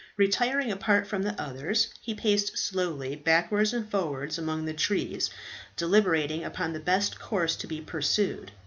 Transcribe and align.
Retiring 0.17 0.71
apart 0.71 1.05
from 1.05 1.21
the 1.21 1.39
others, 1.39 1.93
he 2.01 2.15
paced 2.15 2.57
slowly 2.57 3.15
backwards 3.15 3.71
and 3.71 3.87
forwards 3.87 4.39
among 4.39 4.65
the 4.65 4.73
trees, 4.73 5.29
deliberating 5.75 6.43
upon 6.43 6.73
the 6.73 6.79
best 6.79 7.19
course 7.19 7.55
to 7.57 7.67
be 7.67 7.81
pursued. 7.81 8.51